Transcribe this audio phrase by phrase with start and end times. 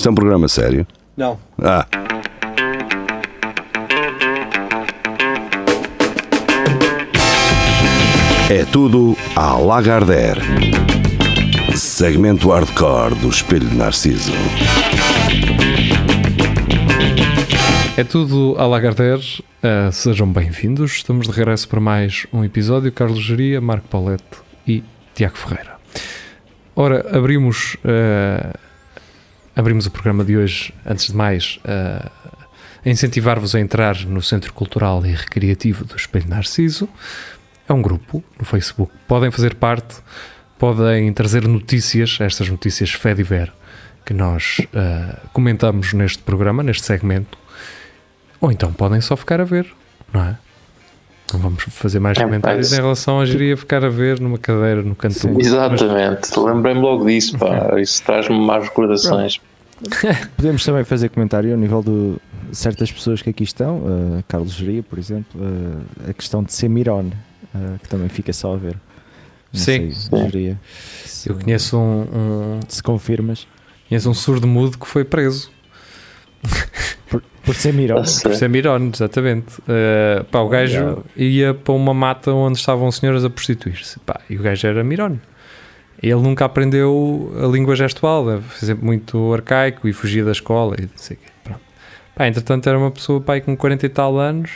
[0.00, 0.86] Isto é um programa sério?
[1.14, 1.38] Não.
[1.62, 1.86] Ah.
[8.48, 10.40] É tudo à Lagardère.
[11.76, 14.32] Segmento hardcore do Espelho de Narciso.
[17.94, 19.44] É tudo a Lagardère.
[19.62, 20.92] Uh, sejam bem-vindos.
[20.92, 22.90] Estamos de regresso para mais um episódio.
[22.90, 24.24] Carlos Geria, Marco Paulette
[24.66, 24.82] e
[25.14, 25.78] Tiago Ferreira.
[26.74, 28.69] Ora, abrimos, uh,
[29.60, 32.10] abrimos o programa de hoje, antes de mais, uh,
[32.84, 36.88] a incentivar-vos a entrar no Centro Cultural e Recreativo do Espelho Narciso.
[37.68, 38.92] É um grupo no Facebook.
[39.06, 39.96] Podem fazer parte,
[40.58, 43.52] podem trazer notícias, estas notícias Fediver,
[44.04, 47.38] que nós uh, comentamos neste programa, neste segmento.
[48.40, 49.66] Ou então podem só ficar a ver,
[50.12, 50.38] não é?
[51.32, 54.38] Não vamos fazer mais É, comentários mas- em relação à geria ficar a ver numa
[54.38, 57.78] cadeira no canto do Exatamente, lembrei-me logo disso, pá.
[57.78, 59.38] Isso traz-me más recordações.
[60.36, 64.82] Podemos também fazer comentário ao nível de certas pessoas que aqui estão, uh, Carlos Geria,
[64.82, 67.06] por exemplo, uh, a questão de Semiron,
[67.54, 68.76] uh, que também fica só a ver.
[69.52, 69.92] Não Sim.
[69.92, 70.60] sei, Geria,
[71.04, 73.46] se, Eu conheço um, um, se confirmas.
[73.88, 75.50] conheço um surdo mudo que foi preso
[77.44, 77.96] Por Semiron.
[77.96, 78.38] A por sério.
[78.38, 79.58] ser Mirone, exatamente.
[79.60, 83.98] Uh, pá, o gajo ia para uma mata onde estavam senhoras a prostituir-se.
[84.28, 85.20] E o gajo era Mirone.
[86.02, 90.82] Ele nunca aprendeu a língua gestual, é sempre muito arcaico e fugia da escola e
[90.82, 91.26] não sei o quê.
[91.44, 91.60] Pronto.
[92.14, 94.52] Pá, entretanto, era uma pessoa pai, com 40 e tal anos,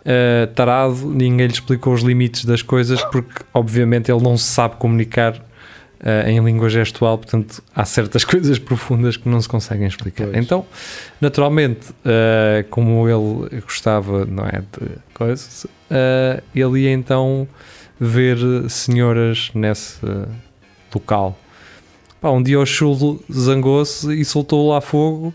[0.00, 4.74] uh, tarado, ninguém lhe explicou os limites das coisas porque, obviamente, ele não se sabe
[4.76, 10.26] comunicar uh, em língua gestual, portanto, há certas coisas profundas que não se conseguem explicar.
[10.26, 10.36] Pois.
[10.36, 10.66] Então,
[11.20, 17.46] naturalmente, uh, como ele gostava, não é, de coisas, uh, ele ia então
[18.00, 20.00] ver senhoras nesse
[20.94, 21.36] local.
[22.20, 25.34] Pá, um dia o chulo zangou-se e soltou lá fogo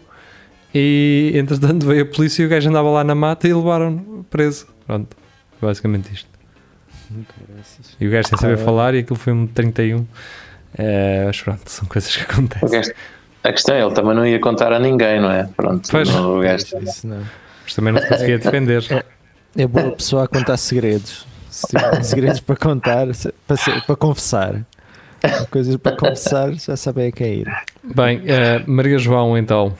[0.73, 4.67] e entretanto veio a polícia e o gajo andava lá na mata e levaram preso.
[4.87, 5.15] Pronto,
[5.61, 6.29] basicamente isto.
[7.99, 8.57] E o gajo sem saber Ah.
[8.57, 10.05] falar e aquilo foi um 31.
[10.77, 12.69] Eh, mas pronto, são coisas que acontecem.
[12.69, 12.91] gajo-
[13.43, 15.47] A questão é, ele também não ia contar a ninguém, não é?
[15.55, 16.09] Pronto, Pois.
[16.09, 17.23] não, o gajo- Isso não.
[17.63, 19.05] Mas também não se conseguia defender.
[19.57, 21.25] É boa pessoa a contar segredos.
[21.49, 23.07] Se tiver segredos para contar,
[23.47, 24.65] para, ser- para confessar.
[25.51, 27.47] Coisas para confessar, já sabem a quem ir.
[27.83, 29.73] Bem, eh, Maria João então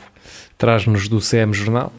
[0.57, 1.93] traz-nos do CM Jornal.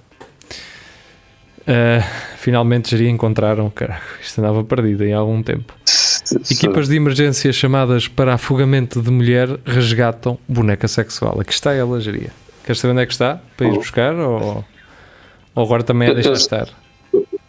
[1.67, 2.03] Eh,
[2.37, 5.75] finalmente já encontraram, caraca, isto andava perdido em algum tempo.
[6.51, 11.41] Equipas de emergência chamadas para afogamento de mulher resgatam boneca sexual.
[11.41, 12.31] Aqui está ela, Geria.
[12.65, 13.41] Queres saber onde é que está?
[13.57, 14.65] Para ir buscar ou,
[15.55, 16.69] ou agora também a Eu- deixar estar?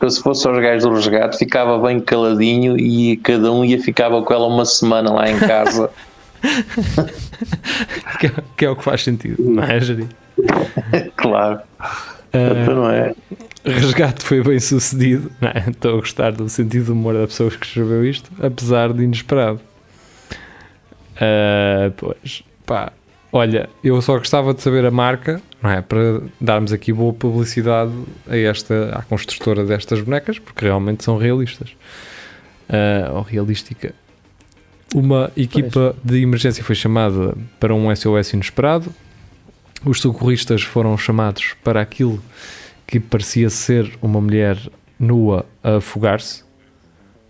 [0.01, 4.21] Eu, se fosse aos gajos do resgate, ficava bem caladinho e cada um ia ficava
[4.23, 5.89] com ela uma semana lá em casa.
[8.19, 10.07] Que, é- que é o que faz sentido, não é, Geria?
[11.15, 11.59] claro,
[12.33, 13.13] Eh, não é?
[13.65, 15.31] resgate foi bem sucedido.
[15.41, 15.65] Não é?
[15.69, 19.59] Estou a gostar do sentido do humor da pessoa que escreveu isto, apesar de inesperado.
[21.19, 22.91] Ah, pois, pá,
[23.31, 25.81] olha, eu só gostava de saber a marca, não é?
[25.81, 27.91] Para darmos aqui boa publicidade
[28.27, 31.75] a esta, à construtora destas bonecas, porque realmente são realistas.
[32.71, 33.93] Ah, ou realística.
[34.95, 38.93] Uma equipa de emergência foi chamada para um SOS inesperado.
[39.85, 42.21] Os socorristas foram chamados para aquilo
[42.87, 44.57] que parecia ser uma mulher
[44.99, 46.43] nua a afogar-se.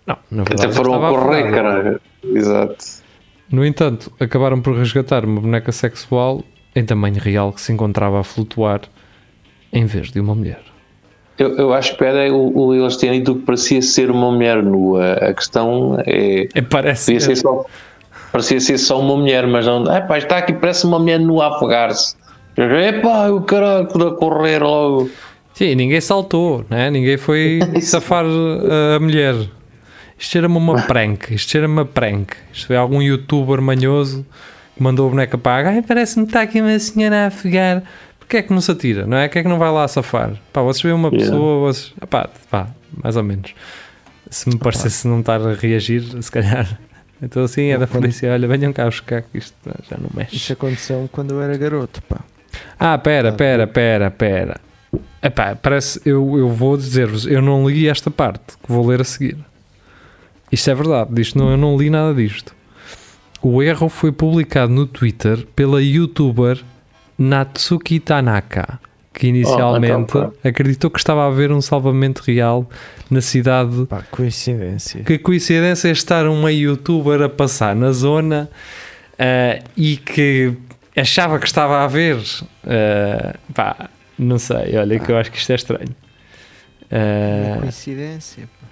[0.06, 0.66] Não, na verdade.
[0.66, 2.00] Até foram a correr, caralho.
[2.24, 3.01] Exato.
[3.52, 6.42] No entanto, acabaram por resgatar uma boneca sexual
[6.74, 8.80] em tamanho real que se encontrava a flutuar
[9.70, 10.60] em vez de uma mulher.
[11.38, 14.62] Eu, eu acho que era o, o eles terem dito que parecia ser uma mulher
[14.62, 15.14] nua.
[15.14, 16.48] A questão é.
[16.54, 17.12] É, parece.
[17.12, 17.66] Parecia ser só,
[18.32, 19.84] parecia ser só uma mulher, mas não.
[19.84, 22.16] Ah, pá, está aqui, parece uma mulher nua a afogar-se.
[22.56, 25.10] Epá, o caralho, a correr logo.
[25.52, 26.90] Sim, ninguém saltou, né?
[26.90, 29.34] ninguém foi safar uh, a mulher.
[30.22, 31.34] Isto era-me uma prank.
[31.34, 32.34] Isto era uma prank.
[32.52, 34.24] Isto foi algum youtuber manhoso
[34.76, 37.82] que mandou a boneca para a parece-me que está aqui uma senhora a afogar.
[38.20, 39.04] Porquê é que não se atira?
[39.04, 39.26] Não é?
[39.26, 40.34] Porquê é que não vai lá safar?
[40.52, 41.28] Pá, vocês veem uma Yeah.
[41.28, 41.92] pessoa, vocês.
[42.00, 42.68] Ah, pá, pá,
[43.02, 43.52] mais ou menos.
[44.30, 46.78] Se me parecesse não estar a reagir, se calhar.
[47.20, 49.56] Então assim é da polícia, olha, venham cá buscar que isto
[49.90, 50.36] já não mexe.
[50.36, 52.20] Isso aconteceu quando eu era garoto, pá.
[52.78, 54.60] Ah, pera, pera, pera, pera.
[55.20, 59.04] Epá, parece, eu, eu vou dizer-vos, eu não li esta parte que vou ler a
[59.04, 59.36] seguir.
[60.52, 62.54] Isto é verdade, isto não, eu não li nada disto.
[63.42, 66.62] O erro foi publicado no Twitter pela youtuber
[67.18, 68.78] Natsuki Tanaka,
[69.12, 70.48] que inicialmente então, pá.
[70.48, 72.68] acreditou que estava a haver um salvamento real
[73.10, 75.02] na cidade Pá, coincidência.
[75.02, 78.48] que coincidência é estar uma youtuber a passar na zona
[79.18, 80.52] ah, e que
[80.96, 82.18] achava que estava a ver.
[82.66, 83.88] eh, pá,
[84.18, 85.96] não sei, olha que eu acho que isto é estranho.
[86.90, 88.48] Eh, coincidência.
[88.60, 88.66] pá.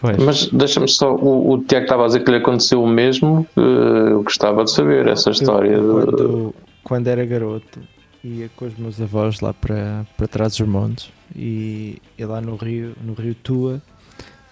[0.00, 0.16] Pois.
[0.18, 4.12] Mas deixa-me só, o, o Tiago estava a dizer que lhe aconteceu o mesmo, eh,
[4.12, 5.72] eu gostava de saber essa história.
[5.72, 6.54] Eu, quando,
[6.84, 7.80] quando era garoto,
[8.22, 12.56] ia com os meus avós lá para, para trás dos montes e, e lá no
[12.56, 13.80] rio, no rio Tua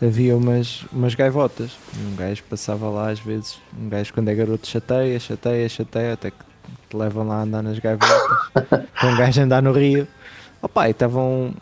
[0.02, 1.72] havia umas, umas gaivotas.
[1.96, 6.30] Um gajo passava lá às vezes, um gajo quando é garoto chateia, chateia, chateia, até
[6.30, 6.36] que
[6.88, 8.18] te levam lá a andar nas gaivotas.
[9.00, 10.06] com um gajo a andar no rio.
[10.62, 11.52] Opa, e estavam.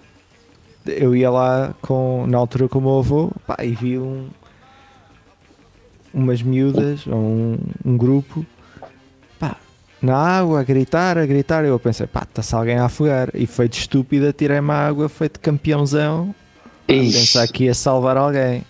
[0.87, 4.29] Eu ia lá com, na altura com o meu avô pá, e vi um,
[6.12, 8.44] umas miúdas, ou um, um grupo,
[9.38, 9.56] pá,
[10.00, 11.64] na água, a gritar, a gritar.
[11.64, 13.31] Eu pensei, pá, está-se alguém a afogar.
[13.34, 16.34] E feito estúpida, tirei-me à água, feito campeãozão,
[16.88, 18.64] Ixi, pensar que ia salvar alguém.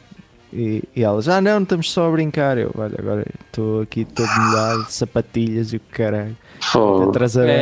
[0.53, 2.59] E, e ela, já não, estamos só a brincar.
[2.59, 6.37] Eu, olha, agora estou aqui todo molhado, sapatilhas e o caralho.
[6.61, 7.09] fogo.
[7.09, 7.53] Atrasarão.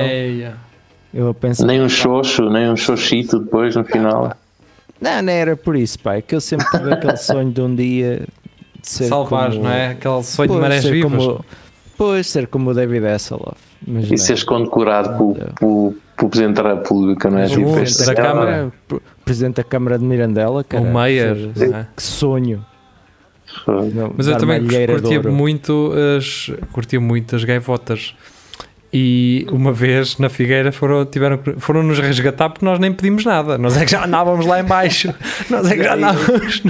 [1.12, 4.32] Eu a pensar, Nem um xoxo, nem um xoxito depois no final.
[5.00, 6.14] Não, não era por isso, pá.
[6.16, 8.26] É que eu sempre tive aquele sonho de um dia
[8.80, 9.88] de ser Salvar, como, não é?
[9.88, 11.12] Aquele sonho de Pois, marés ser vivas.
[11.24, 11.44] Como,
[11.96, 13.56] pois, ser como o David Hasselhoff.
[13.86, 17.46] Mas E seres condecorado pelo, pelo, pelo Presidente da República, não é?
[17.46, 18.72] Tipo, o este da Câmara.
[18.86, 20.82] Pre- Presidente da Câmara de Mirandela, cara.
[20.84, 21.86] O Meyer, ser- é?
[21.96, 22.64] Que sonho.
[23.66, 25.32] Não, Mas eu também de curtia ouro.
[25.32, 28.14] muito, as, curtia muito as gaivotas.
[28.92, 33.56] E uma vez na Figueira foram, tiveram, foram nos resgatar porque nós nem pedimos nada.
[33.56, 35.14] Nós é que já andávamos lá em baixo.
[35.48, 36.60] Nós é que já andávamos.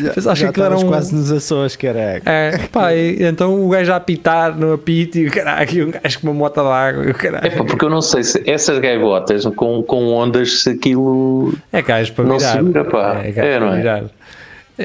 [0.00, 2.22] Já, acho já que era estavas um- quase nos Açores, cara.
[2.24, 5.90] É, pá, e então o gajo a apitar no apito e o caralho, e um
[5.90, 7.52] gajo com uma mota d'água o É caralho.
[7.58, 11.52] pá, porque eu não sei se essas gaivotas com, com ondas, se aquilo.
[11.70, 12.52] É gajo para Não virar.
[12.52, 13.20] se vira, pá.
[13.22, 13.76] É gajo É, para não é?
[13.76, 14.04] virar.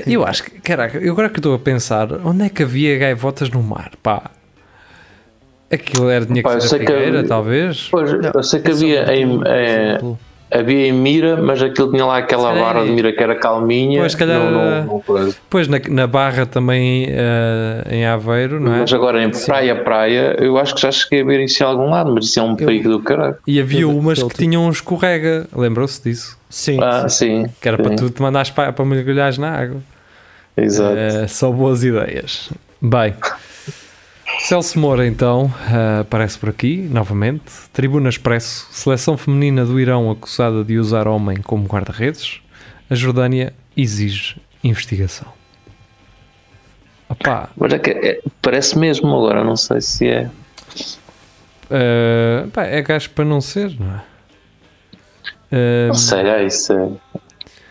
[0.06, 3.50] Eu acho que, caraca, eu agora que estou a pensar, onde é que havia gaivotas
[3.50, 3.92] no mar?
[4.02, 4.24] Pá,
[5.76, 7.88] aquilo era, tinha que Pá, ser a que Figueira, havia- talvez.
[7.92, 10.20] Pois, eu sei que É havia em, é, exemplo.
[10.52, 14.00] havia em Mira, mas aquilo tinha lá aquela vara de Mira que era calminha.
[14.00, 15.26] Pois, se calhar- não, não, não.
[15.30, 18.80] Depois na, na Barra também eh, em Aveiro, não é?
[18.80, 21.90] Mas agora em praia, praia, eu acho que já cheguei a ver isso em algum
[21.90, 23.36] lado, mas isso é um perigo do caralho.
[23.48, 26.38] E havia umas que tinham um escorrega, lembram-se disso?
[26.50, 27.46] Sim, Ah, sim.
[27.48, 27.54] sim.
[27.62, 29.78] Que era sim, para tu te mandares para, para mergulhares na água.
[30.56, 30.96] Exato.
[30.96, 32.50] Eh, só boas ideias.
[32.80, 33.16] Bem,
[34.46, 37.44] Celso Moura então eh, aparece por aqui novamente.
[37.72, 42.42] Tribuna Expresso, seleção feminina do Irão acusada de usar homem como guarda-redes.
[42.90, 45.28] A Jordânia exige investigação.
[47.08, 50.30] Opá, Mas é que é- parece mesmo agora, não sei se é.
[51.70, 54.02] eh, pá, é gajo para não ser, não é?
[55.52, 56.74] Eh, Não sei, é isso.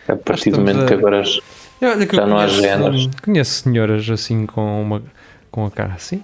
[0.07, 1.19] É, a partir do momento a- que agora.
[1.21, 1.39] as-
[1.81, 3.09] Olha que Já eu não há géneros.
[3.21, 5.03] conheço senhoras assim com, uma,
[5.51, 6.23] com a cara assim.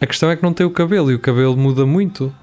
[0.00, 2.34] A questão é que não tem o cabelo e o cabelo muda muito.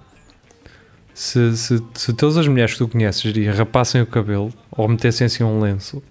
[1.13, 5.25] Se, se, se todas as mulheres que tu conheces Jeria, rapassem o cabelo ou metessem
[5.25, 6.03] assim um lenço,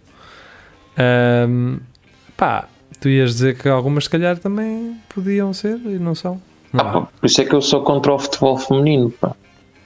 [0.99, 1.77] ahm,
[2.37, 2.69] pá,
[3.01, 6.43] tu ias dizer que algumas se calhar também podiam ser e não são.
[6.73, 9.37] Não Ah, por isso é que eu sou contra o futebol feminino, pá.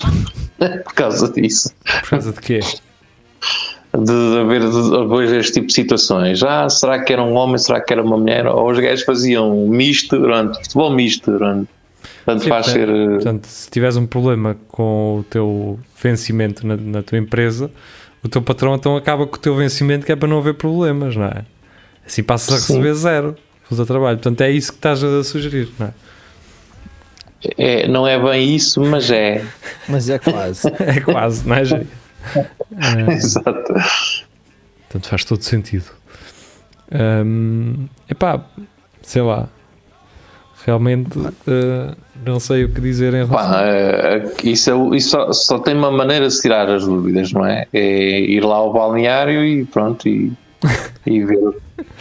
[0.85, 1.75] por causa disso.
[1.85, 2.61] Por causa de quê?
[3.93, 6.43] De, haver de- depois este tipo de situações.
[6.45, 7.59] Ah, será que era um homem?
[7.59, 8.47] Será que era uma mulher?
[8.47, 11.69] Ou os gajos faziam misto durante futebol misto durante.
[12.25, 12.89] Portanto, Sim, faz portanto- ser.
[12.89, 17.69] eh, Portanto, se tiveres um problema com o teu vencimento na, na tua empresa,
[18.23, 21.17] o teu patrão então acaba com o teu vencimento que é para não haver problemas,
[21.17, 21.43] não é?
[22.07, 22.75] Assim passas a Sim.
[22.75, 23.37] receber zero
[23.71, 24.19] o teu trabalho.
[24.19, 25.91] Portanto, é isso que estás a sugerir, não é?
[27.57, 29.45] É, não é bem isso, mas é.
[29.89, 30.69] Mas é quase.
[30.79, 31.63] É quase, não é?
[32.37, 33.73] É, Exato.
[34.83, 35.91] portanto, faz todo sentido.
[36.93, 38.45] Hum, epá,
[39.03, 39.49] sei lá.
[40.67, 41.95] Realmente eh,
[42.27, 45.75] não sei o que dizer em relação Pá, eh, isso, é, isso só, só tem
[45.75, 47.67] uma maneira de tirar as dúvidas, não é?
[47.73, 50.31] É ir lá ao balneário e pronto, e,
[51.07, 51.39] e ver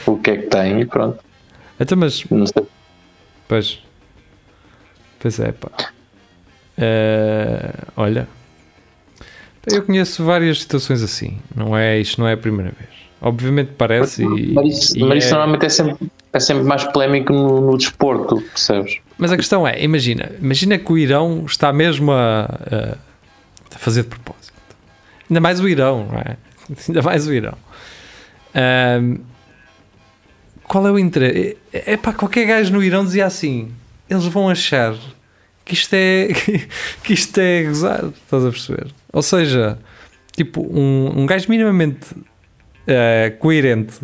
[0.05, 1.19] o que é que tem e pronto.
[1.79, 2.63] Então, mas Não sei.
[3.47, 3.79] Pois.
[5.19, 5.69] Pois é, pá.
[6.77, 8.27] Eh, olha.
[9.67, 11.37] Eu conheço várias situações assim.
[11.55, 12.89] Não é, isto não é a primeira vez.
[13.21, 16.83] Obviamente parece e, Mas isso, e mas isso é- normalmente é sempre, é sempre mais
[16.85, 18.99] polémico no, no desporto, percebes?
[19.17, 22.97] mas a questão é, imagina, imagina que o Irão está mesmo a, a-
[23.77, 24.53] fazer de propósito.
[25.29, 26.37] Ainda mais o Irão, não é?
[26.87, 27.57] Ainda mais o Irão.
[28.55, 29.17] Ahm,
[30.63, 31.57] qual é o interesse?
[31.73, 33.71] É, é pá, qualquer gajo no Irão dizia assim:
[34.09, 34.95] eles vão achar
[35.65, 36.29] que isto é
[37.03, 38.87] que isto é gozado, estás a perceber?
[39.11, 39.77] Ou seja,
[40.35, 42.07] tipo, um, um gajo minimamente
[42.87, 43.99] eh, coerente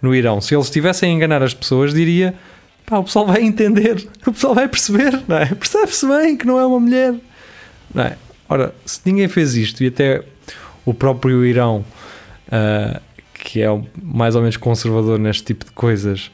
[0.00, 2.34] no Irão, se eles estivessem a enganar as pessoas, diria
[2.88, 5.46] pá, o pessoal vai entender, o pessoal vai perceber, não é?
[5.46, 7.14] Percebe-se bem que não é uma mulher,
[7.94, 8.16] não é?
[8.48, 10.22] Ora, se ninguém fez isto e até
[10.84, 11.84] o próprio Irão,
[12.50, 13.00] ah,
[13.34, 13.68] que é
[14.02, 16.30] mais ou menos conservador neste tipo de coisas,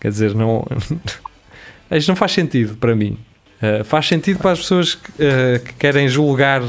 [0.00, 0.66] quer dizer, não.
[1.90, 3.18] Isto não faz sentido para mim.
[3.60, 6.62] Ah, faz sentido para as pessoas que, ah, que querem julgar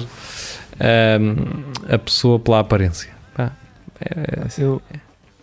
[1.90, 3.12] a pessoa pela aparência.
[3.36, 3.52] Pá,
[4.00, 4.82] é- Eu,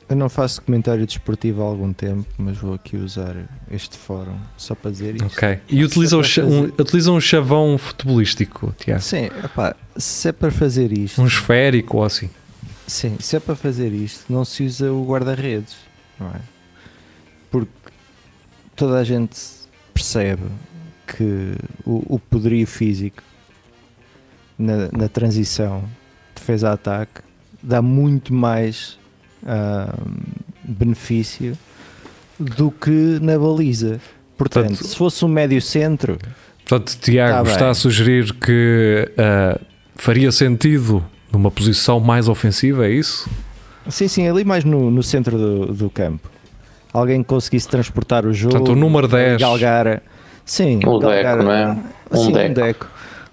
[0.09, 3.37] eu não faço comentário desportivo há algum tempo, mas vou aqui usar
[3.71, 5.27] este fórum só para dizer isto.
[5.27, 5.61] ok.
[5.69, 9.01] E utiliza, o cha- um, utiliza um chavão futebolístico, Tiago.
[9.03, 12.29] Sim, epá, se é para fazer isto, Um esférico ou assim.
[12.87, 15.77] sim, se é para fazer isto, não se usa o guarda-redes,
[16.19, 16.41] não é?
[17.51, 17.71] Porque
[18.77, 19.39] toda a gente
[19.95, 20.43] percebe
[21.07, 23.23] que o, o poderio físico
[24.61, 25.83] na, na transição
[26.35, 27.23] defesa-ataque
[27.63, 28.99] dá muito mais
[29.47, 29.95] ah,
[30.65, 31.57] benefício
[32.39, 34.01] do que na baliza.
[34.37, 36.19] Portanto, Portanto, se fosse um médio centro,
[36.67, 37.53] Portanto, Tiago Tá bem.
[37.53, 39.59] está a sugerir que ah,
[39.97, 43.29] faria sentido numa posição mais ofensiva, é isso?
[43.89, 46.31] sim, sim, ali mais no, no centro do, do campo,
[46.93, 49.41] alguém que conseguisse transportar o jogo, Portanto, o número 10.
[49.41, 50.03] galgar,
[50.45, 51.77] sim, Um galgar- deco, não é?
[52.13, 52.51] Um Sim, deco.
[52.51, 52.87] um deco,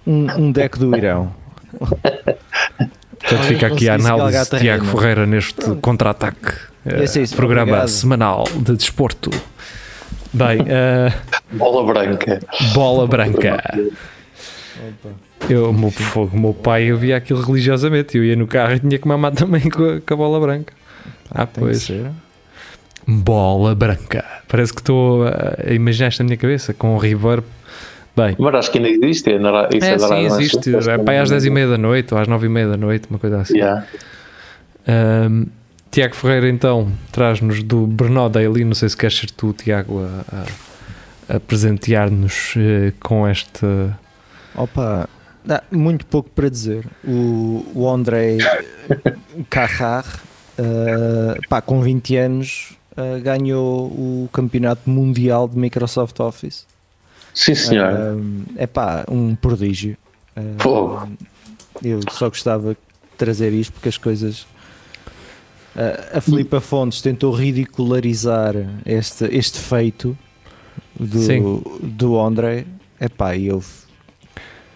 [0.08, 1.32] um, um deco do Irão.
[1.78, 4.86] Portanto, fica aqui a análise de Tiago.
[4.86, 6.54] Ferreira neste contra-ataque.
[6.86, 7.88] Esse é isso, programa obrigado.
[7.90, 9.30] semanal de desporto.
[10.34, 11.14] Bem, ah,
[11.52, 12.40] Bola branca.
[12.74, 13.62] bola branca.
[15.50, 18.18] Eu, o meu, fogo, meu pai, eu via aquilo religiosamente.
[18.18, 20.74] Eu ia no carro e tinha que mamar também com a, com a bola branca.
[21.32, 21.82] Ah, Tem que pois.
[21.84, 22.12] ser.
[23.06, 24.24] Bola branca.
[24.48, 27.44] Parece que estou a imaginar isto na minha cabeça com o reverb.
[28.18, 29.32] Bem, Mas acho que ainda existe.
[29.32, 30.76] é na- Isso é sim, Rádio existe.
[30.90, 32.76] É para aí às 10 e meia da noite ou às 9 e meia da
[32.76, 33.58] noite, uma coisa assim.
[33.58, 33.86] Yeah.
[34.88, 35.46] Ahm,
[35.92, 38.64] Tiago Ferreira, então, traz-nos do Brno Daily.
[38.66, 40.36] Não sei se queres ser tu, Tiago, a,
[41.30, 43.66] a- a presentear-nos eh, com este.
[44.56, 45.08] Opa,
[45.46, 46.86] dá muito pouco para dizer.
[47.08, 48.38] O, o André
[49.50, 50.06] Carrar,
[50.58, 56.66] eh, pá, com 20 anos, eh, ganhou o campeonato mundial de Microsoft Office.
[57.38, 58.20] Sim, senhor.
[58.56, 59.96] é pá, um prodígio.
[60.58, 61.08] Fogo.
[61.84, 62.78] eu só gostava de
[63.16, 64.48] trazer isto porque as coisas.
[65.76, 70.18] eh, a Filipa Fontes tentou ridicularizar este, este feito
[71.00, 71.62] do, Sim.
[71.84, 72.66] do André.
[73.00, 73.62] Epá, e eu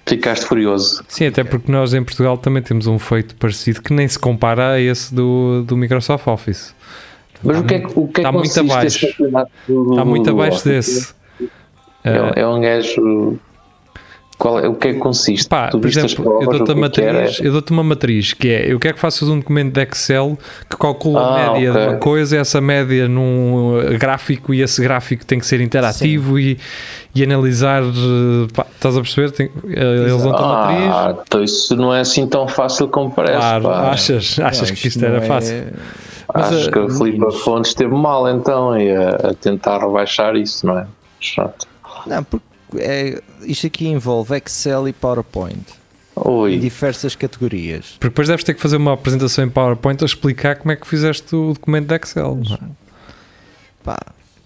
[0.05, 1.03] Ficaste furioso.
[1.07, 4.73] Sim, até porque nós em Portugal também temos um feito parecido que nem se compara
[4.73, 6.75] a esse do, do Microsoft Office.
[7.43, 9.05] Mas Está o que é que, o que, é está que muito consiste abaixo.
[9.89, 11.20] Está muito abaixo desse.
[12.03, 13.37] É, Ah, é um gajo.
[14.37, 15.47] Qual é, o que é que consiste?
[15.47, 18.79] Pá, tu por exemplo, provas, eu dou-te a é dou-te uma matriz que é, eu
[18.79, 20.35] quero que faças um documento de Excel
[20.67, 21.81] que calcula a Ah, média ok.
[21.83, 26.39] de uma coisa, essa média num uh, gráfico e esse gráfico tem que ser interativo
[26.39, 26.57] e,
[27.13, 29.29] e analisar, uh, pá, estás a perceber?
[29.29, 30.89] Tem- uh, eles dão-te a matriz.
[30.91, 33.37] Ah, então isso não é assim tão fácil como parece.
[33.37, 33.91] Claro, pá.
[33.91, 35.65] achas, achas Não, que isto era é- fácil?
[36.33, 37.31] Mas, Acho ah, que a Filipe.
[37.43, 40.87] Fontes esteve mal então e a, a tentar rebaixar isso, não é?
[41.19, 41.67] Chato.
[42.07, 42.45] Não, porque
[42.77, 45.81] é, isto aqui envolve Excel e PowerPoint
[46.17, 47.95] em Ui, diversas categorias.
[47.99, 50.87] Porque depois deves ter que fazer uma apresentação em PowerPoint a explicar como é que
[50.87, 52.39] fizeste o documento de Excel.
[53.83, 53.97] Pá,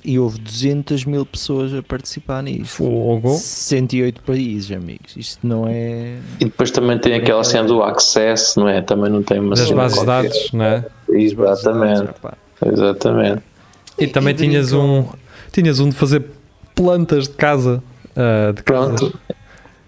[0.06, 2.76] e houve 200 mil pessoas a participar nisto.
[2.76, 3.36] Fogo.
[3.36, 5.18] 108 países, amigos.
[5.18, 6.18] Isto não é.
[6.40, 8.82] e depois também tem aquela cena do Access, não é?
[8.82, 10.86] Também não tem uma Das bases de dados, não é?
[11.10, 12.10] Exatamente,
[12.66, 13.42] exatamente.
[13.98, 15.06] E também tinhas um,
[15.52, 16.24] tinhas um de fazer
[16.76, 17.82] plantas de casa.
[18.16, 18.88] ah, de casa.
[18.96, 19.20] Pronto.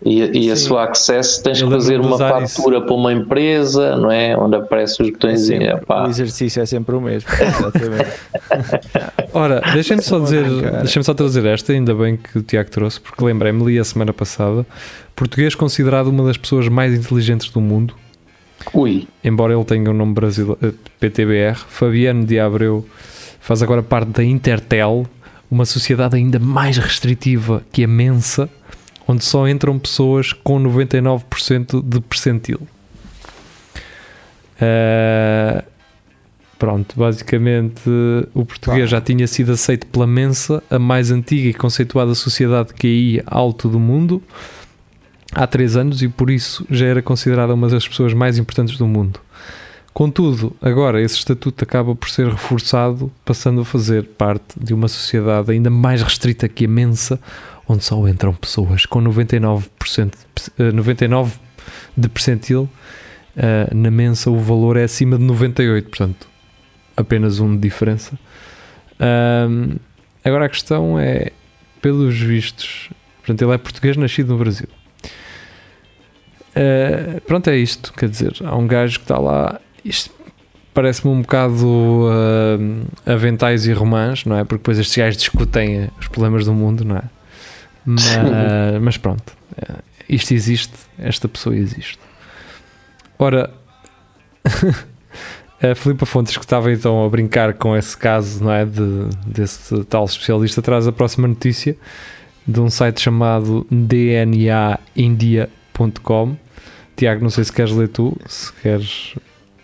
[0.06, 2.58] E, e a sua Access tens Eu que fazer uma usar isso.
[2.58, 4.38] fatura para uma empresa, não é?
[4.38, 5.42] Onde aparecem os É botões.
[5.42, 6.06] sempre- epá.
[6.06, 7.28] o exercício é sempre o mesmo.
[7.34, 8.12] Exatamente.
[9.34, 10.46] Ora, deixem-me só a dizer,
[10.82, 14.14] deixem só trazer esta, ainda bem que o Tiago trouxe, porque lembrei-me, li a semana
[14.14, 14.66] passada,
[15.16, 17.96] português considerado uma das pessoas mais inteligentes do mundo,
[18.74, 22.86] Ui, embora ele tenha o nome brasileiro, eh, PTBR, Fabiano de Abreu,
[23.40, 25.06] faz agora parte da Intertel,
[25.50, 28.50] uma sociedade ainda mais restritiva que a Mensa,
[29.08, 32.68] onde só entram pessoas com 99% de percentil.
[34.60, 35.64] Eh,
[36.58, 37.82] pronto, basicamente
[38.34, 43.22] o português já tinha sido aceito pela Mensa, a mais antiga e conceituada sociedade QI
[43.26, 44.22] alto do mundo,
[45.34, 48.88] há três anos e por isso já era considerada uma das pessoas mais importantes do
[48.88, 49.20] mundo.
[49.98, 55.52] Contudo, agora esse estatuto acaba por ser reforçado, passando a fazer parte de uma sociedade
[55.52, 57.20] ainda mais restrita que a Mensa,
[57.68, 61.40] onde só entram pessoas com 99%, de- eh, 99
[61.98, 62.70] de percentil.
[63.36, 66.28] Eh, na Mensa o valor é acima de 98, portanto,
[66.96, 68.20] apenas um de diferença.
[70.24, 71.32] Agora a questão é,
[71.82, 74.68] pelos vistos, portanto, ele é português nascido no Brasil.
[76.56, 77.94] Uh, pronto, é isto.
[77.94, 79.60] Quer dizer, há um gajo que está lá.
[79.88, 80.12] Isto
[80.74, 84.44] parece-me um bocado uh, aventais e romãs, não é?
[84.44, 87.04] Porque depois estes gajos discutem os problemas do mundo, não é?
[87.86, 88.04] Mas,
[88.82, 91.98] mas pronto, uh, isto existe, esta pessoa existe.
[93.18, 93.52] Ora,
[95.62, 98.66] a Filipa Fontes, que estava então a brincar com esse caso, não é?
[98.66, 101.76] De, desse tal especialista, traz a próxima notícia
[102.48, 106.38] de um site chamado dnaindia.com.
[106.96, 109.16] Tiago, não sei se queres ler tu, se queres.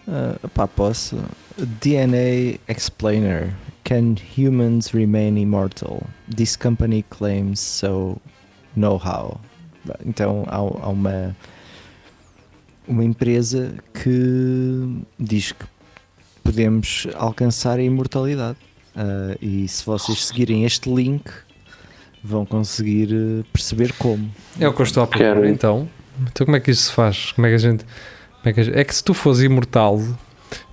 [0.08, 1.18] Uh, pá, posso.
[1.58, 3.54] DNA Explainer.
[3.84, 6.04] Can humans remain immortal?
[6.34, 8.20] This company claims so.
[8.76, 9.40] Know-how.
[10.06, 11.36] Então há, há uma
[12.88, 15.66] uma empresa que diz que
[16.44, 18.58] podemos alcançar a imortalidade.
[18.96, 21.32] Uh, e se vocês seguirem este link,
[22.24, 24.30] vão conseguir uh, perceber como.
[24.60, 25.88] É o que eu estou a procurar, então.
[26.22, 27.32] Então, como é que isso se faz?
[27.32, 27.86] Como é que a gente.
[28.44, 30.02] Como é, que é que se tu fores imortal,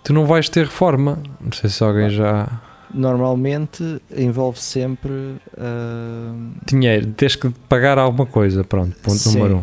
[0.03, 1.23] tu não vais ter reforma.
[1.41, 2.49] Não sei se alguém já.
[2.93, 6.51] Normalmente envolve sempre uh...
[6.67, 8.65] dinheiro, tens que pagar alguma coisa.
[8.65, 9.39] Pronto, ponto Sim.
[9.39, 9.63] número um.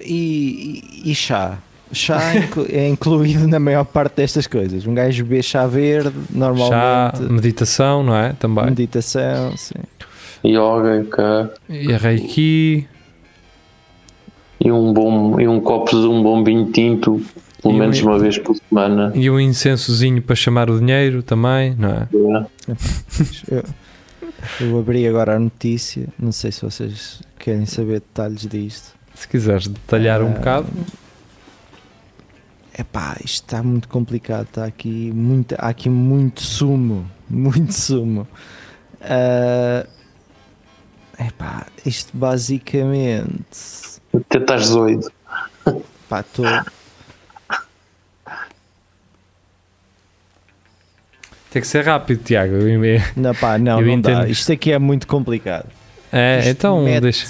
[0.00, 1.58] E, e, e chá.
[1.92, 2.20] Chá
[2.68, 4.84] é incluído na maior parte destas coisas.
[4.84, 7.18] Um gajo bebe chá verde, normalmente.
[7.18, 8.32] Chá, meditação, não é?
[8.32, 8.64] Também.
[8.64, 9.74] Meditação, sim.
[10.44, 12.88] Yoga, E a Reiki.
[14.66, 17.24] E um, bom, e um copo de um bom vinho tinto,
[17.62, 19.12] pelo e menos um, uma vez por semana.
[19.14, 22.08] E um incensozinho para chamar o dinheiro também, não é?
[22.68, 22.76] é.
[23.48, 23.64] eu,
[24.60, 28.92] eu abri agora a notícia, não sei se vocês querem saber detalhes disto.
[29.14, 30.66] Se quiseres detalhar um uh, bocado.
[32.74, 34.48] É pá, isto está muito complicado.
[34.48, 37.08] Está aqui muito, há aqui muito sumo.
[37.28, 38.26] Muito sumo.
[39.00, 39.86] Uh,
[41.18, 43.95] é pá, isto basicamente.
[44.16, 45.10] Até estás doido.
[46.08, 46.46] Pá, estou.
[51.50, 52.54] Tem que ser rápido, Tiago.
[53.16, 54.28] Não, pá, não, eu não dá.
[54.28, 55.66] Isto aqui é muito complicado.
[56.12, 57.26] É, Isto então deixa.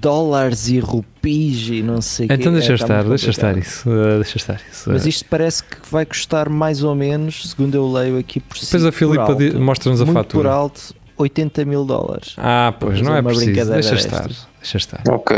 [0.00, 4.16] dólares e rupias e não sei Então que, deixa é, estar, deixa estar isso, uh,
[4.16, 4.90] deixa estar isso.
[4.90, 8.84] Mas isto parece que vai custar mais ou menos, segundo eu leio aqui por Depois
[8.84, 10.42] a Filipa mostra-nos a fatura.
[10.42, 12.34] por alto, 80 mil dólares.
[12.36, 14.28] Ah, pois, não é preciso, deixa estar,
[14.60, 15.02] deixa estar.
[15.08, 15.36] Ok,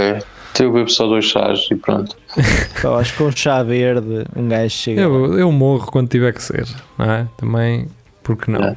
[0.59, 2.17] eu bebo só dois chás e pronto.
[2.83, 5.03] eu acho que com chá verde um gajo chega.
[5.03, 6.67] Eu, eu morro quando tiver que ser,
[6.99, 7.29] não é?
[7.37, 7.87] Também,
[8.23, 8.63] porque não?
[8.63, 8.77] É.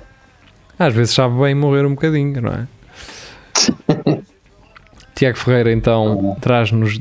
[0.77, 2.67] Às vezes sabe bem morrer um bocadinho, não é?
[5.15, 6.99] Tiago Ferreira então traz-nos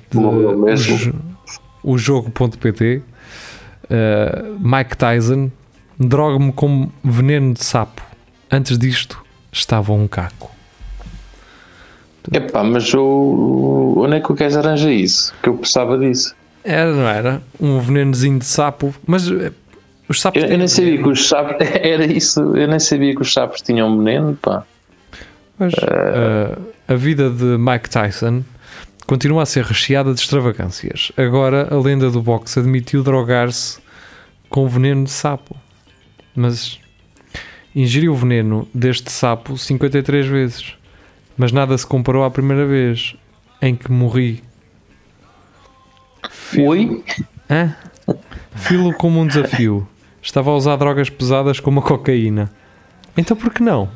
[1.83, 3.03] o jogo.pt
[3.85, 5.51] uh, Mike Tyson
[5.99, 8.03] droga-me com veneno de sapo.
[8.51, 10.52] Antes disto estava um caco.
[12.31, 15.35] Epá, mas o, onde é que o gajo arranja isso?
[15.43, 16.35] Que eu precisava disso.
[16.63, 17.43] Era, não era?
[17.61, 19.51] Um venenozinho de sapo, mas eh,
[20.09, 20.43] os sapos.
[20.43, 21.57] Eu, eu nem sabia que os sapos.
[21.75, 24.65] Era isso, eu nem sabia que os sapos tinham veneno, pá.
[25.59, 28.43] Mas uh, a vida de Mike Tyson
[29.07, 31.11] continua a ser recheada de extravagâncias.
[31.17, 33.79] Agora a lenda do boxe admitiu drogar-se
[34.49, 35.57] com veneno de sapo.
[36.35, 36.79] Mas
[37.75, 40.75] ingeriu o veneno deste sapo 53 vezes.
[41.43, 43.17] Mas nada se comparou à primeira vez
[43.61, 44.45] em que morri.
[46.31, 47.05] Filo, Oi?
[47.51, 47.75] Hã?
[48.55, 49.85] Filo como um desafio.
[50.23, 52.49] Estava a usar drogas pesadas como a cocaína.
[53.17, 53.91] Então por que não?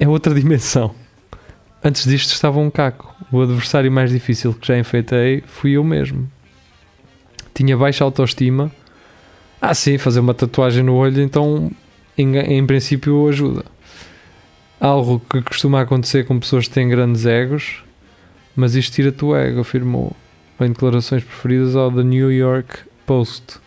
[0.00, 0.94] é outra dimensão.
[1.84, 3.14] Antes disto estava um caco.
[3.30, 6.26] O adversário mais difícil que já enfeitei fui eu mesmo.
[7.52, 8.72] Tinha baixa autoestima.
[9.60, 11.70] Ah, sim, fazer uma tatuagem no olho, então
[12.16, 13.75] em, em princípio ajuda.
[14.78, 17.82] Algo que costuma acontecer com pessoas que têm grandes egos,
[18.54, 20.14] mas isto tira-te o ego, afirmou
[20.60, 23.58] em declarações preferidas ao The New York Post.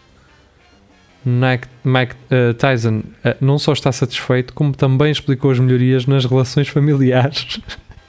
[1.26, 6.26] Mike, Mike uh, Tyson uh, não só está satisfeito, como também explicou as melhorias nas
[6.26, 7.60] relações familiares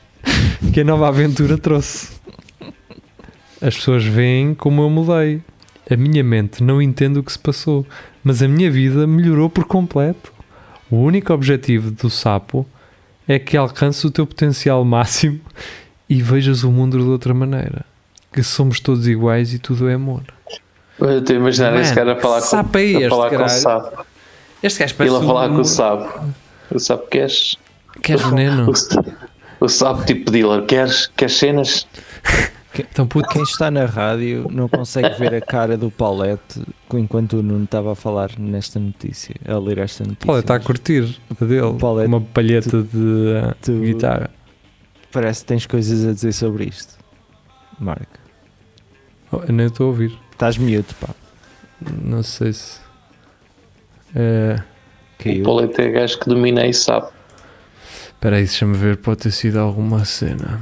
[0.73, 2.21] que a nova aventura trouxe.
[3.61, 5.43] As pessoas veem como eu mudei.
[5.91, 7.85] A minha mente não entende o que se passou,
[8.23, 10.33] mas a minha vida melhorou por completo.
[10.91, 12.67] O único objetivo do sapo
[13.33, 15.41] é que alcance o teu potencial máximo
[16.09, 17.85] e vejas o mundo de outra maneira.
[18.33, 20.23] Que somos todos iguais e tudo é amor.
[20.99, 24.07] Eu estou a imaginar esse cara a falar com, é a falar com o sapo.
[24.61, 25.55] Este gajo parece Ele a falar um...
[25.55, 26.27] com o sapo.
[26.75, 27.57] O sapo queres?
[28.03, 28.69] Queres veneno?
[28.69, 28.75] O,
[29.65, 31.87] o sapo tipo dealer, queres, queres cenas?
[32.79, 36.63] Então, puto, Quem está na rádio não consegue ver a cara do Paulette
[36.95, 40.27] enquanto o Nuno estava a falar nesta notícia, a ler esta notícia.
[40.27, 41.77] Paulo está a curtir a dele.
[41.79, 44.31] Paulo, é uma palheta de uh, tu- guitarra.
[45.11, 46.97] Parece que tens coisas a dizer sobre isto.
[47.79, 48.19] Marco,
[49.33, 50.17] Oh, eu nem estou a ouvir.
[50.33, 51.09] estás mute, pá.
[52.05, 52.79] Não sei se.
[54.15, 54.57] Eh,
[55.19, 55.43] O Caiu.
[55.45, 57.09] Paulete é gajo que domina e sabe.
[58.07, 58.97] Espera aí, deixa-me ver.
[58.99, 60.61] Pode ter sido alguma cena.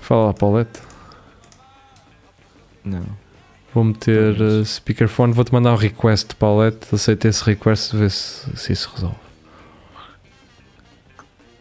[0.00, 0.80] Fala Paulette.
[2.84, 3.04] Não.
[3.74, 5.32] Vou meter uh, speakerphone.
[5.32, 6.94] Vou-te mandar um request, Paulette.
[6.94, 9.16] Aceita esse request, vê se, se isso resolve.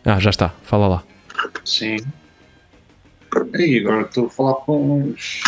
[0.03, 0.49] Ah, já está.
[0.63, 1.03] Fala lá.
[1.63, 1.97] Sim.
[3.57, 5.41] E agora estou a falar com os.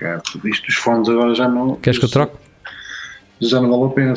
[0.00, 1.74] é, tudo isto dos fones agora já não.
[1.76, 2.36] Queres que eu troque?
[3.40, 4.14] Já não vale a pena.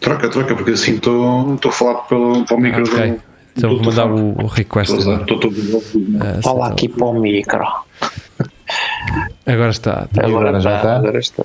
[0.00, 3.10] Troca, troca, porque assim estou estou a falar pelo, para o micro Ah, ok.
[3.12, 3.22] do.
[3.56, 7.64] Então vou mandar o, o request Estou estou aqui para o micro.
[9.46, 10.08] Agora está.
[10.16, 10.96] agora já está?
[10.96, 11.44] Agora está.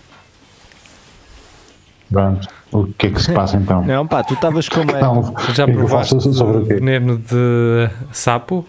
[2.12, 2.48] Pronto.
[2.72, 3.84] O que é que se passa então?
[3.86, 4.98] Não, pá, tu estavas com uma.
[4.98, 6.76] Então, Já é provaste sobre o quê?
[6.76, 8.66] veneno de sapo?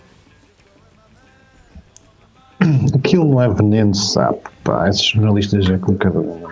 [2.94, 4.88] Aquilo não é veneno de sapo, pá.
[4.88, 6.42] Esses jornalistas é com cada um.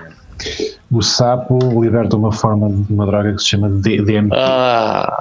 [0.91, 4.35] O sapo liberta uma forma de uma droga que se chama DMT.
[4.35, 5.17] Ah,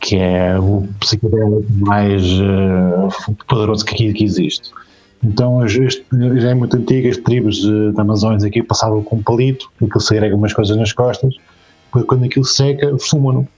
[0.00, 4.70] que é o psicodélico mais eh, poderoso que, que existe.
[5.24, 9.16] Então, as- este, já é muito antigo, as tribos eh, da Amazônia aqui passavam com
[9.16, 11.34] um palito, aquilo segrega umas coisas nas costas,
[11.86, 13.48] depois quando aquilo seca, fumam-no.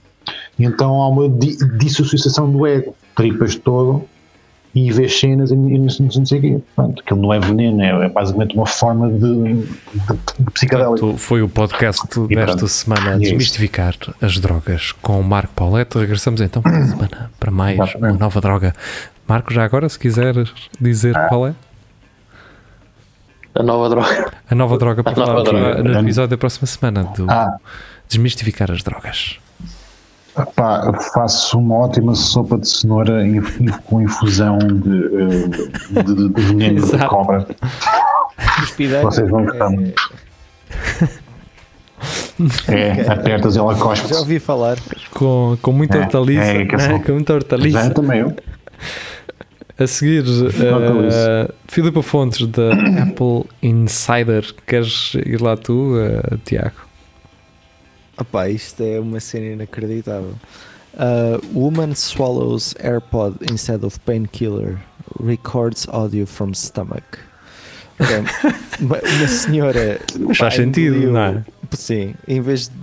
[0.57, 4.03] E Então há uma di dissociação do ego, tripas todo
[4.75, 5.89] e vês cenas e, e não,
[6.25, 6.57] sei o quê.
[6.75, 9.67] Pronto, aquilo não é veneno, é, é basicamente uma forma de, de, de.
[10.69, 12.67] Portanto, foi o podcast desta pronto.
[12.67, 15.97] semana a E é desmistificar as drogas com o Marco Paulette.
[15.97, 18.11] Regressamos então para a semana para mais Exatamente.
[18.13, 18.75] uma nova droga.
[19.27, 21.27] Marco, já agora, se quiseres dizer Ah.
[21.27, 21.53] qual é
[23.55, 24.31] a nova droga.
[24.49, 25.83] a nova droga para falar droga.
[25.83, 27.57] no episódio da próxima semana do Ah,
[28.07, 29.37] Desmistificar as drogas.
[30.55, 33.23] Pá, eu faço uma ótima sopa de cenoura
[33.85, 35.47] com infusão de, eh,
[36.03, 37.45] de, de, de veneno de cobra.
[39.01, 39.69] Vocês vão gostar.
[42.69, 44.13] É, apertas e ela Já cospe.
[44.13, 44.77] ouvi falar.
[45.11, 46.43] Com, com muita É, hortaliça.
[46.43, 46.89] é, que eu né?
[46.89, 47.83] sou- Com muita hortaliça.
[47.85, 48.35] Já também eu.
[49.79, 54.43] A seguir, uh, Filipa Fontes da Apple Insider.
[54.65, 56.87] Queres ir lá tu, uh, Tiago?
[58.19, 60.33] Opá, isto é uma cena inacreditável.
[60.95, 64.79] Uh, woman swallows AirPod instead of painkiller.
[65.23, 67.19] Records audio from stomach.
[67.99, 68.15] Ok,
[68.81, 69.99] uma, uma senhora.
[70.27, 71.45] Faz pá, sentido, engoliu- não é?
[71.71, 72.75] Sim, em vez de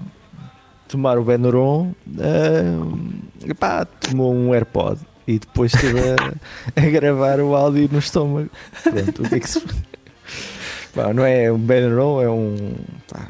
[0.87, 6.17] tomar o Benuron, uh, pá, tomou um AirPod e depois esteve a,
[6.81, 8.51] a gravar o áudio no estômago.
[8.83, 9.63] Pronto, o que é que se.
[10.95, 12.75] Pá, não é um Benuron, é um.
[13.11, 13.27] pá,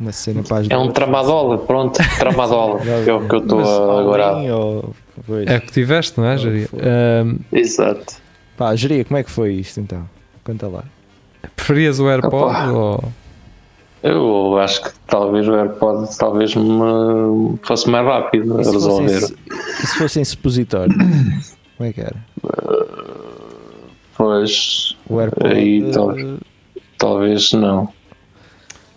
[0.00, 1.96] uma cena para É um tramadola, pronto.
[2.18, 2.80] Tramadola.
[2.80, 4.32] que é o que eu estou agora.
[4.52, 4.92] ou-.
[5.46, 6.66] É o que tiveste, não é, Jaria?
[6.66, 6.80] foi.
[6.80, 8.14] Um, Exato.
[8.56, 10.08] Pá, Jeria, como é que foi isto então?
[10.42, 10.82] Conta lá.
[11.54, 12.70] preferias o AirPod Opa.
[12.72, 13.12] ou.
[14.02, 19.20] Eu acho que talvez o AirPod talvez me fosse mais rápido a resolver.
[19.22, 20.94] e se fossem supositório?
[21.78, 22.16] Como é que era?
[24.16, 25.52] Pois O AirPod.
[25.54, 26.14] Aí, tal-
[26.98, 27.88] talvez não.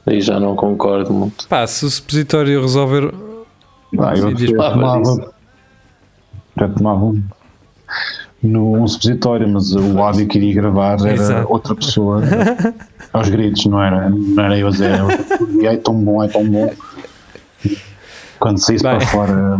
[0.05, 1.47] Aí já não concordo muito.
[1.47, 3.11] Pá, se o supositório resolver.
[3.99, 5.33] Ah, eu para tomava,
[6.59, 7.23] já tomava um,
[8.45, 11.51] no, um supositório, mas o áudio que iria gravar era Exato.
[11.51, 12.21] outra pessoa
[13.13, 14.91] aos gritos, não era, não era eu a dizer
[15.61, 16.71] "E é tão bom, é tão bom.
[18.39, 18.97] Quando saísse Bem.
[18.97, 19.59] para fora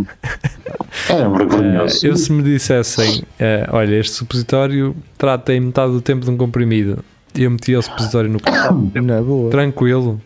[1.10, 2.06] era vergonhoso.
[2.06, 6.32] Eh, eu se me dissessem, eh, olha, este supositório trata em metade do tempo de
[6.32, 7.04] um comprimido,
[7.36, 8.92] e eu metia o supositório no carro,
[9.26, 9.50] boa.
[9.50, 10.22] tranquilo.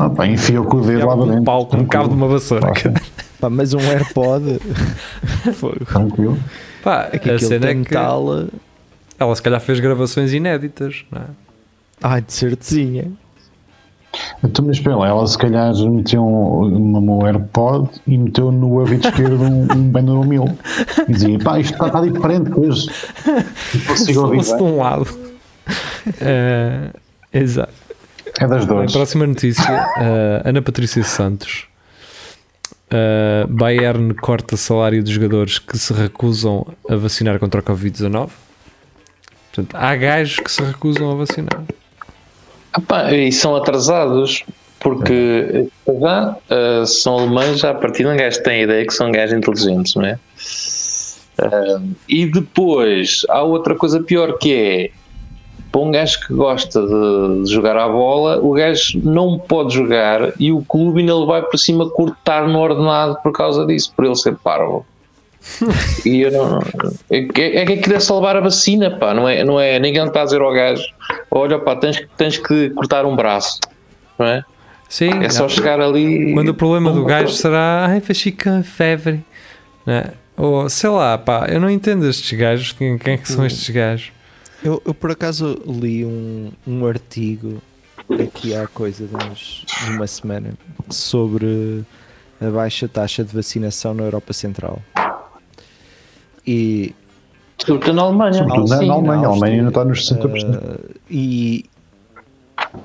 [0.00, 1.44] Ah, pá, enfia o dedo lá um dentro.
[1.44, 2.72] pau com um cabo de uma vassoura.
[3.38, 4.58] Pá, mas um AirPod.
[5.54, 5.84] Fogo.
[5.84, 6.38] Tranquilo.
[6.84, 8.40] Pá, É que a cena é que metal.
[8.40, 8.46] eh,
[9.18, 11.24] ela se calhar fez gravações inéditas, não é?
[12.02, 13.10] Ai, de certezinha.
[14.44, 19.42] Então, mas espera ela se calhar meteu um, um AirPod e meteu no ouvido esquerdo
[19.42, 20.44] um, um Benero 1000
[21.08, 22.88] e dizia, pá, isto está, está diferente hoje.
[23.88, 25.06] Consigo ouvir Só-se de um lado.
[26.20, 26.90] Eh,
[27.32, 27.72] exato.
[28.38, 28.92] É das Bem, dores.
[28.92, 29.64] próxima notícia:
[29.96, 31.66] eh, Ana Patrícia Santos.
[32.96, 38.30] Eh, Bayern corta salário dos jogadores que se recusam a vacinar contra a Covid-19.
[39.52, 41.60] Portanto, há gajos que se recusam a vacinar.
[42.72, 44.44] Ah pá, e são atrasados,
[44.78, 45.66] porque
[46.00, 49.10] já ah, são alemães, já a partir de um gajo tem a ideia que são
[49.10, 50.18] gajos inteligentes, não é?
[51.38, 54.90] Ah, e depois há outra coisa pior que é
[55.74, 60.32] para um gajo que gosta de, de jogar à bola, o gajo não pode jogar
[60.38, 64.14] e o clube ainda vai para cima cortar no ordenado por causa disso, por ele
[64.14, 64.86] ser parvo.
[66.06, 66.60] e eu não.
[67.10, 69.42] É, que- é que aquilo é salvar a vacina, pá, não é?
[69.42, 70.84] Não é ninguém está a dizer ao gajo:
[71.28, 73.58] olha, pá, tens, que- tens que cortar um braço,
[74.16, 74.44] não é?
[74.88, 76.32] Sim, É só chegar ali.
[76.34, 78.00] quando o problema do gajo será ai,
[78.32, 79.24] com febre,
[79.84, 80.12] né?
[80.36, 83.68] ou sei lá, pá, eu não entendo estes gajos, quem, quem é que são estes
[83.70, 84.12] gajos?
[84.64, 87.60] Eu, eu por acaso li um, um artigo
[88.10, 90.54] aqui há coisa de, uns, de uma semana
[90.88, 91.84] sobre
[92.40, 94.80] a baixa taxa de vacinação na Europa Central.
[96.46, 96.94] E
[97.58, 98.32] Sobretudo na Alemanha.
[98.32, 99.18] Sobretudo na, Sim, na Alemanha.
[99.18, 100.56] A na Alemanha ainda está nos 60%.
[100.56, 101.66] Uh, e,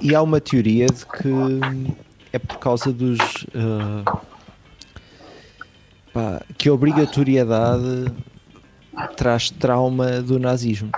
[0.01, 1.29] e há uma teoria de que
[2.33, 3.19] é por causa dos.
[3.55, 4.19] uh,
[6.13, 8.11] pá, que a obrigatoriedade
[9.15, 10.91] traz trauma do nazismo.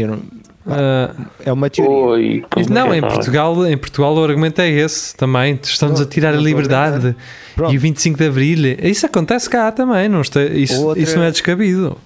[0.00, 0.22] Eu não-
[0.68, 1.94] Ah, é uma teoria.
[1.96, 3.08] Oi, não, é em é?
[3.08, 5.58] Portugal, em Portugal o argumento é esse também.
[5.62, 7.14] Estamos a Pronto, tirar a não a liberdade
[7.70, 8.76] e o 25 de Abril.
[8.82, 11.96] Isso acontece cá também, não está, isso, Outra- isso não é descabido.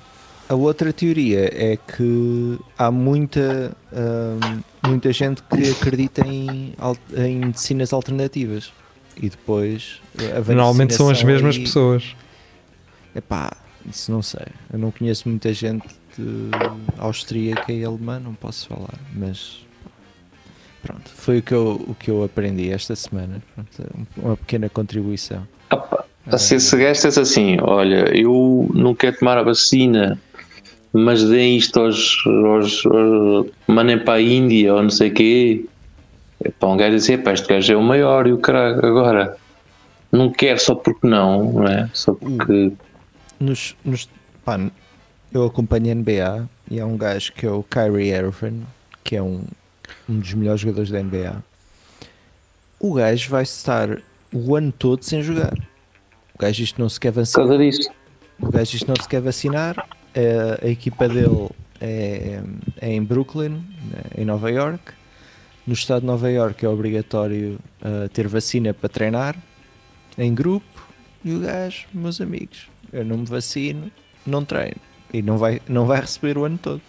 [0.46, 6.74] A outra teoria é que há muita, hum, muita gente que acredita em,
[7.16, 8.72] em medicinas alternativas
[9.16, 12.14] e depois a Normalmente são as mesmas aí- pessoas.
[13.16, 13.52] Epá,
[13.88, 14.46] isso não sei.
[14.72, 15.84] Eu não conheço muita gente
[16.98, 19.64] austríaca e alemã, não posso falar, mas
[20.82, 23.42] pronto, foi o que eu, o que eu aprendi esta semana.
[23.54, 25.46] Pronto, uma pequena contribuição.
[25.72, 30.20] Opa, a ser sagaz é assim: olha, eu não quero tomar a vacina,
[30.92, 35.64] mas deem isto aos, aos, aos mandem para a Índia ou não sei o quê.
[36.58, 38.84] Para um gajo dizer, pá, este gajo é o maior e o caralho.
[38.84, 39.36] Agora,
[40.10, 41.88] não quer só porque não, não é?
[41.92, 42.72] Só porque.
[43.38, 44.08] Nos, nos,
[44.44, 44.58] pá,
[45.32, 48.64] eu acompanho a NBA e há um gajo que é o Kyrie Irving,
[49.04, 49.44] que é um,
[50.08, 51.42] um dos melhores jogadores da NBA.
[52.78, 54.00] O gajo vai estar
[54.32, 55.54] o ano todo sem jogar.
[56.34, 57.46] O gajo isto não se quer Por vacinar.
[57.48, 57.90] causa disso.
[58.40, 59.76] O gajo isto não se quer vacinar.
[59.78, 61.48] A, a equipa dele
[61.80, 62.40] é,
[62.80, 63.62] é em Brooklyn,
[64.16, 64.92] em Nova York.
[65.66, 69.36] No estado de Nova York é obrigatório uh, ter vacina para treinar
[70.16, 70.88] em grupo.
[71.22, 73.90] E o gajo, meus amigos, eu não me vacino,
[74.26, 74.80] não treino.
[75.12, 76.80] E não vai, não vai receber o ano todo.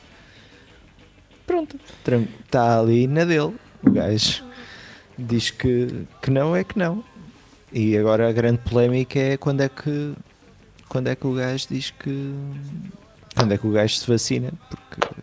[1.46, 1.78] Pronto,
[2.46, 3.54] está ali na dele.
[3.84, 4.44] O gajo
[5.18, 7.04] diz que, que não é que não.
[7.74, 10.14] E agora a grande polémica é quando é que
[10.88, 12.34] quando é que o gajo diz que
[13.34, 15.22] quando é que o gajo se vacina porque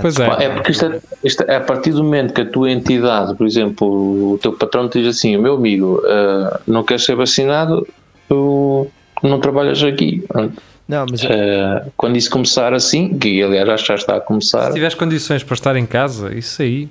[0.00, 0.44] Pois É.
[0.44, 3.46] É porque isto é, isto é a partir do momento que a tua entidade, por
[3.46, 7.86] exemplo, o teu patrão te diz assim: meu amigo, ah, não queres ser vacinado,
[8.28, 8.88] tu
[9.22, 10.24] não trabalhas aqui.
[10.88, 14.66] não mas Ah, quando isso começar assim, que aliás acho que já está a começar,
[14.68, 16.88] Se tiveres condições para estar em casa, isso aí,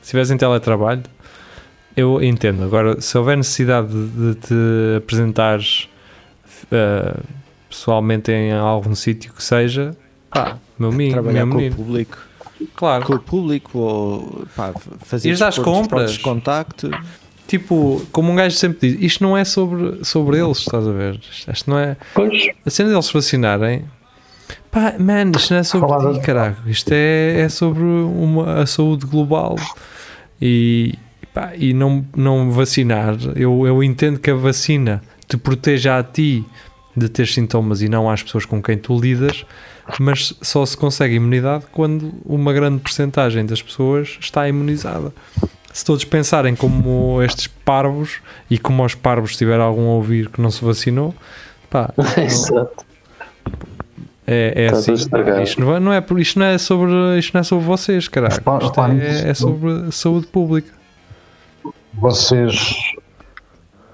[0.00, 1.02] se estiveres em teletrabalho,
[1.96, 2.64] eu entendo.
[2.64, 4.54] Agora, se houver necessidade de, de te
[4.98, 5.88] apresentares
[6.70, 7.16] eh,
[7.68, 9.96] pessoalmente em algum sítio que seja,
[10.30, 12.18] pá, meu amigo, trabalhar meu com o público
[12.74, 13.04] claro.
[13.04, 16.18] com o público ou pá, fazer Ires às compras.
[16.18, 16.90] contacto
[17.46, 21.20] Tipo, como um gajo sempre diz, isto não é sobre, sobre eles, estás a ver?
[21.52, 21.96] Isto não é.
[22.12, 23.84] pois, A cena deles vacinarem,
[24.70, 26.56] pá, man, isto não é sobre ti, caralho.
[26.66, 29.56] Isto é, é sobre uma, a saúde global.
[30.42, 30.94] E,
[31.32, 36.44] pá, e não, não vacinar, eu, eu entendo que a vacina te proteja a ti
[36.96, 39.44] de ter sintomas e não às pessoas com quem tu lidas,
[40.00, 45.12] mas só se consegue imunidade quando uma grande porcentagem das pessoas está imunizada.
[45.76, 50.40] Se todos pensarem como estes parvos e como aos parvos tiver algum a ouvir que
[50.40, 51.14] não se vacinou,
[51.68, 52.82] pá, exato.
[54.26, 54.94] é, é assim.
[54.94, 58.32] Isto não é, não é, isto não é sobre isto não é sobre vocês, caralho.
[58.32, 60.72] Isto é, é sobre saúde pública.
[61.92, 62.74] Vocês,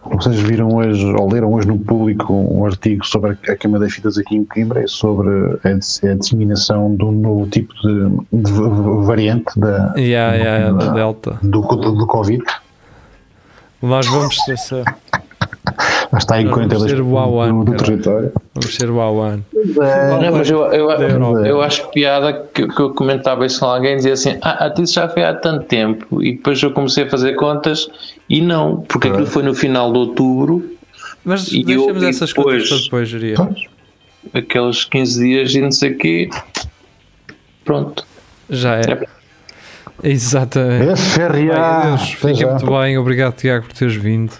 [0.04, 4.18] vocês viram hoje, ou leram hoje no público, um artigo sobre a queima das fitas
[4.18, 5.28] aqui em Coimbra, e sobre
[5.64, 8.52] a, a disseminação de um novo tipo de, de
[9.04, 11.38] variante da, há, e há da Delta.
[11.42, 12.44] do, do, do Covid.
[13.80, 14.36] Nós vamos,
[16.10, 18.32] Mas está em Nós vamos 42% ser o Wuhan, do, do território.
[18.54, 19.40] vamos ser o Wuhan.
[20.20, 21.46] Não, mas eu, eu, Europa.
[21.46, 24.82] eu acho piada que, que eu comentava isso com alguém dizia assim: Ah, a ti
[24.82, 26.22] isso já foi há tanto tempo.
[26.22, 27.88] E depois eu comecei a fazer contas
[28.28, 30.70] e não, porque aquilo foi no final de outubro,
[31.24, 33.66] Mas E deixamos eu- e essas coisas depois- para depois,
[34.34, 36.28] aqueles 15 dias e não sei o quê.
[37.64, 38.04] Pronto.
[38.50, 39.06] Já é.
[40.02, 40.90] Exatamente.
[40.90, 41.54] É férias.
[41.54, 42.02] Bem, adeus.
[42.12, 42.98] Fiquem muito bem.
[42.98, 44.32] Obrigado, Tiago, por teres vindo.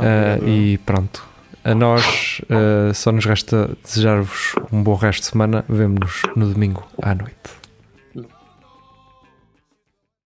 [0.00, 1.24] Ah, e pronto.
[1.64, 5.64] A nós ah, só nos resta desejar-vos um bom resto de semana.
[5.68, 7.61] Vemo-nos no domingo à noite.